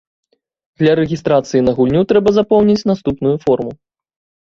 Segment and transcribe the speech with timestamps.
[0.83, 3.71] Для рэгістрацыі на гульню трэба запоўніць наступную форму.